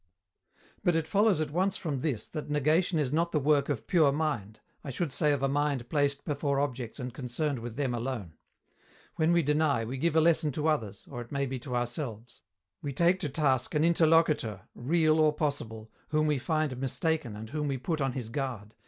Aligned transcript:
_But 0.83 0.95
it 0.95 1.05
follows 1.05 1.41
at 1.41 1.51
once 1.51 1.77
from 1.77 1.99
this 1.99 2.27
that 2.29 2.49
negation 2.49 2.97
is 2.97 3.13
not 3.13 3.31
the 3.31 3.39
work 3.39 3.69
of 3.69 3.85
pure 3.85 4.11
mind, 4.11 4.59
I 4.83 4.89
should 4.89 5.13
say 5.13 5.31
of 5.31 5.43
a 5.43 5.47
mind 5.47 5.89
placed 5.89 6.25
before 6.25 6.59
objects 6.59 6.99
and 6.99 7.13
concerned 7.13 7.59
with 7.59 7.75
them 7.75 7.93
alone. 7.93 8.33
When 9.17 9.31
we 9.31 9.43
deny, 9.43 9.85
we 9.85 9.99
give 9.99 10.15
a 10.15 10.19
lesson 10.21 10.51
to 10.53 10.67
others, 10.69 11.07
or 11.07 11.21
it 11.21 11.31
may 11.31 11.45
be 11.45 11.59
to 11.59 11.75
ourselves. 11.75 12.41
We 12.81 12.93
take 12.93 13.19
to 13.19 13.29
task 13.29 13.75
an 13.75 13.83
interlocutor, 13.83 14.61
real 14.73 15.19
or 15.19 15.33
possible, 15.33 15.91
whom 16.07 16.25
we 16.25 16.39
find 16.39 16.75
mistaken 16.79 17.35
and 17.35 17.51
whom 17.51 17.67
we 17.67 17.77
put 17.77 18.01
on 18.01 18.13
his 18.13 18.29
guard. 18.29 18.73